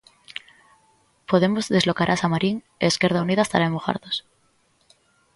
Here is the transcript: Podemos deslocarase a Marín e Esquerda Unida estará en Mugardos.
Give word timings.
Podemos 1.29 1.65
deslocarase 1.75 2.23
a 2.25 2.31
Marín 2.33 2.57
e 2.83 2.85
Esquerda 2.91 3.23
Unida 3.25 3.45
estará 3.45 3.63
en 3.67 3.73
Mugardos. 3.75 4.15